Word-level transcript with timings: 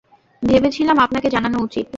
ভেবেছিলাম 0.43 0.97
আপনাকে 0.99 1.27
জানানো 1.29 1.57
উচিৎ। 1.59 1.87